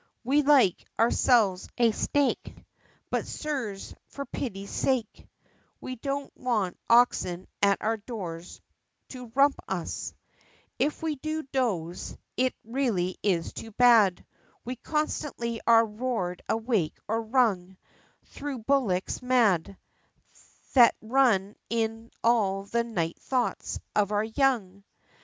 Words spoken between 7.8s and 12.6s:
our doors to rump us!" "If we do doze it